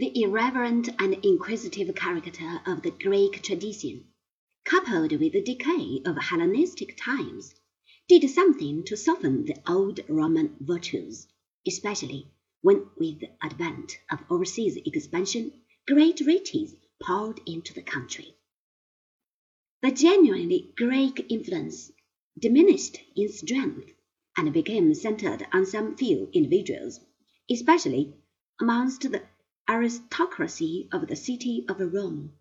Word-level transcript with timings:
The 0.00 0.12
irreverent 0.22 0.90
and 1.00 1.14
inquisitive 1.24 1.92
character 1.96 2.60
of 2.64 2.82
the 2.82 2.92
Greek 2.92 3.42
tradition, 3.42 4.04
coupled 4.64 5.10
with 5.10 5.32
the 5.32 5.42
decay 5.42 6.00
of 6.04 6.16
Hellenistic 6.16 6.96
times, 6.96 7.52
did 8.06 8.30
something 8.30 8.84
to 8.84 8.96
soften 8.96 9.44
the 9.44 9.56
old 9.66 9.98
Roman 10.08 10.54
virtues, 10.60 11.26
especially 11.66 12.30
when 12.60 12.88
with 12.96 13.18
the 13.18 13.30
advent 13.42 13.98
of 14.08 14.20
overseas 14.30 14.76
expansion 14.86 15.52
great 15.88 16.20
riches 16.20 16.76
poured 17.02 17.40
into 17.44 17.74
the 17.74 17.82
country. 17.82 18.36
The 19.82 19.90
genuinely 19.90 20.72
Greek 20.76 21.26
influence 21.28 21.90
diminished 22.38 22.98
in 23.16 23.30
strength 23.30 23.94
and 24.36 24.52
became 24.52 24.94
centered 24.94 25.44
on 25.52 25.66
some 25.66 25.96
few 25.96 26.30
individuals, 26.32 27.00
especially 27.50 28.14
amongst 28.60 29.00
the 29.00 29.24
aristocracy 29.70 30.88
of 30.92 31.06
the 31.06 31.14
city 31.14 31.66
of 31.68 31.78
Rome. 31.78 32.32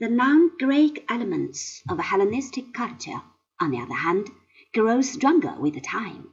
The 0.00 0.08
non-Greek 0.08 1.04
elements 1.10 1.82
of 1.90 1.98
Hellenistic 1.98 2.72
culture, 2.72 3.20
on 3.60 3.72
the 3.72 3.80
other 3.80 3.92
hand, 3.92 4.30
grow 4.72 5.02
stronger 5.02 5.54
with 5.60 5.82
time. 5.82 6.30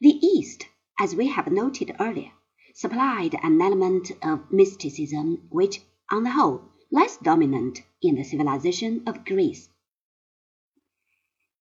The 0.00 0.18
East, 0.20 0.66
as 0.98 1.14
we 1.14 1.28
have 1.28 1.52
noted 1.52 1.94
earlier, 2.00 2.32
supplied 2.74 3.36
an 3.40 3.62
element 3.62 4.10
of 4.20 4.50
mysticism 4.50 5.46
which, 5.48 5.80
on 6.10 6.24
the 6.24 6.32
whole, 6.32 6.72
less 6.90 7.16
dominant 7.18 7.82
in 8.02 8.16
the 8.16 8.24
civilization 8.24 9.04
of 9.06 9.24
Greece. 9.24 9.68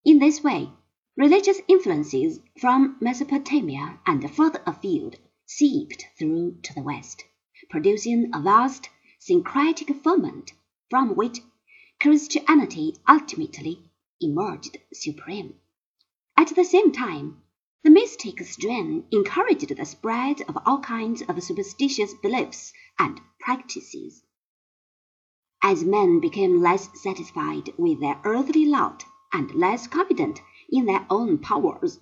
In 0.03 0.17
this 0.17 0.43
way, 0.43 0.71
religious 1.15 1.61
influences 1.67 2.39
from 2.59 2.97
Mesopotamia 2.99 3.99
and 4.07 4.31
further 4.31 4.63
afield 4.65 5.17
seeped 5.45 6.07
through 6.17 6.57
to 6.63 6.73
the 6.73 6.81
West 6.81 7.25
producing 7.73 8.29
a 8.35 8.39
vast 8.39 8.87
syncretic 9.17 9.91
ferment 10.03 10.53
from 10.91 11.15
which 11.15 11.39
Christianity 11.99 12.95
ultimately 13.09 13.89
emerged 14.21 14.77
supreme. 14.93 15.55
At 16.37 16.55
the 16.55 16.65
same 16.65 16.91
time, 16.91 17.41
the 17.83 17.89
mystic 17.89 18.39
strain 18.45 19.05
encouraged 19.11 19.75
the 19.75 19.85
spread 19.85 20.43
of 20.43 20.55
all 20.67 20.81
kinds 20.81 21.23
of 21.23 21.41
superstitious 21.41 22.13
beliefs 22.21 22.73
and 22.99 23.19
practices. 23.39 24.21
As 25.63 25.83
men 25.83 26.19
became 26.19 26.61
less 26.61 26.89
satisfied 27.01 27.71
with 27.79 27.99
their 28.01 28.21
earthly 28.23 28.65
lot 28.65 29.03
and 29.33 29.49
less 29.55 29.87
confident 29.87 30.43
in 30.69 30.85
their 30.85 31.07
own 31.09 31.39
powers, 31.39 31.99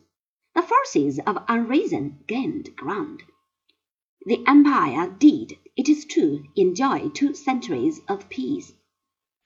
the 0.54 0.64
forces 0.64 1.18
of 1.26 1.46
unreason 1.48 2.26
gained 2.28 2.76
ground. 2.76 3.24
The 4.24 4.46
empire 4.46 5.10
did, 5.10 5.58
it 5.76 5.90
is 5.90 6.06
true, 6.06 6.44
enjoy 6.56 7.10
two 7.10 7.34
centuries 7.34 8.02
of 8.08 8.30
peace, 8.30 8.72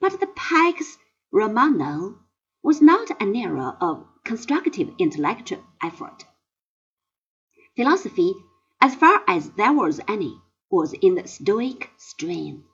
but 0.01 0.19
the 0.19 0.27
Pax 0.27 0.97
Romana 1.31 2.15
was 2.61 2.81
not 2.81 3.09
an 3.21 3.37
era 3.37 3.77
of 3.79 4.05
constructive 4.25 4.93
intellectual 4.99 5.63
effort. 5.81 6.25
Philosophy, 7.77 8.33
as 8.81 8.95
far 8.95 9.23
as 9.27 9.51
there 9.51 9.71
was 9.71 10.01
any, 10.09 10.41
was 10.69 10.91
in 10.91 11.15
the 11.15 11.25
Stoic 11.25 11.91
strain. 11.95 12.65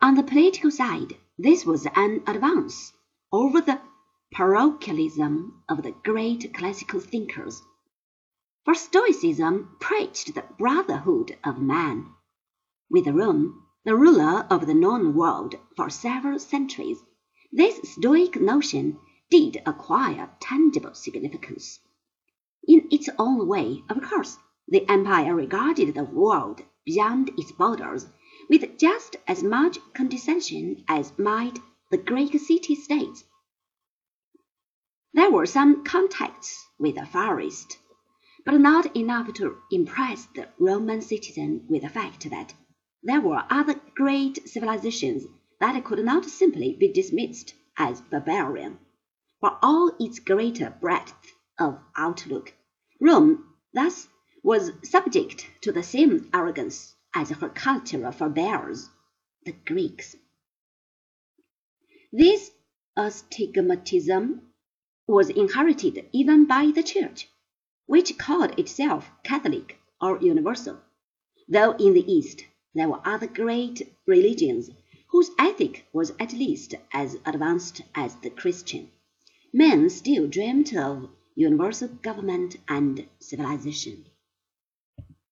On 0.00 0.14
the 0.14 0.22
political 0.22 0.70
side, 0.70 1.18
this 1.36 1.66
was 1.66 1.86
an 1.94 2.22
advance 2.26 2.94
over 3.30 3.60
the 3.60 3.78
parochialism 4.32 5.62
of 5.68 5.82
the 5.82 5.92
great 6.02 6.54
classical 6.54 7.00
thinkers 7.00 7.60
for 8.64 8.74
Stoicism 8.74 9.76
preached 9.78 10.34
the 10.34 10.44
brotherhood 10.56 11.36
of 11.44 11.60
man. 11.60 12.06
With 12.88 13.06
Rome, 13.06 13.66
the 13.84 13.94
ruler 13.94 14.46
of 14.48 14.66
the 14.66 14.72
known 14.72 15.14
world 15.14 15.54
for 15.76 15.90
several 15.90 16.38
centuries, 16.38 16.98
this 17.52 17.92
Stoic 17.92 18.40
notion 18.40 18.98
did 19.28 19.58
acquire 19.66 20.34
tangible 20.40 20.94
significance. 20.94 21.78
In 22.66 22.88
its 22.90 23.10
own 23.18 23.46
way, 23.46 23.82
of 23.90 24.00
course, 24.02 24.38
the 24.66 24.88
empire 24.88 25.34
regarded 25.34 25.94
the 25.94 26.04
world 26.04 26.62
beyond 26.86 27.38
its 27.38 27.52
borders 27.52 28.06
with 28.48 28.78
just 28.78 29.16
as 29.28 29.42
much 29.42 29.76
condescension 29.92 30.84
as 30.88 31.18
might 31.18 31.58
the 31.90 31.98
Greek 31.98 32.40
city 32.40 32.74
states. 32.74 33.24
There 35.12 35.30
were 35.30 35.44
some 35.44 35.84
contacts 35.84 36.66
with 36.78 36.94
the 36.94 37.04
Far 37.04 37.40
East 37.40 37.78
but 38.44 38.60
not 38.60 38.94
enough 38.94 39.32
to 39.32 39.56
impress 39.70 40.26
the 40.34 40.46
Roman 40.58 41.00
citizen 41.00 41.64
with 41.68 41.82
the 41.82 41.88
fact 41.88 42.28
that 42.28 42.54
there 43.02 43.20
were 43.20 43.42
other 43.48 43.80
great 43.94 44.46
civilizations 44.48 45.24
that 45.60 45.82
could 45.84 46.04
not 46.04 46.24
simply 46.26 46.76
be 46.78 46.92
dismissed 46.92 47.54
as 47.78 48.00
barbarian. 48.02 48.78
For 49.40 49.58
all 49.62 49.92
its 49.98 50.18
greater 50.18 50.76
breadth 50.80 51.14
of 51.58 51.78
outlook, 51.96 52.54
Rome 53.00 53.54
thus 53.72 54.08
was 54.42 54.72
subject 54.82 55.46
to 55.62 55.72
the 55.72 55.82
same 55.82 56.28
arrogance 56.34 56.94
as 57.14 57.30
her 57.30 57.48
cultural 57.48 58.12
forebears, 58.12 58.90
the 59.44 59.52
Greeks. 59.52 60.16
This 62.12 62.50
astigmatism 62.96 64.42
was 65.06 65.30
inherited 65.30 66.08
even 66.12 66.46
by 66.46 66.72
the 66.74 66.82
Church 66.82 67.28
which 67.86 68.16
called 68.18 68.58
itself 68.58 69.10
Catholic 69.22 69.78
or 70.00 70.20
universal, 70.20 70.78
though 71.48 71.72
in 71.76 71.92
the 71.94 72.12
East 72.12 72.44
there 72.74 72.88
were 72.88 73.00
other 73.06 73.26
great 73.26 73.94
religions 74.06 74.70
whose 75.08 75.30
ethic 75.38 75.86
was 75.92 76.12
at 76.18 76.32
least 76.32 76.74
as 76.92 77.16
advanced 77.24 77.82
as 77.94 78.16
the 78.16 78.30
Christian. 78.30 78.90
Men 79.52 79.88
still 79.90 80.26
dreamed 80.26 80.74
of 80.74 81.08
universal 81.34 81.88
government 81.88 82.56
and 82.68 83.06
civilization. 83.20 84.06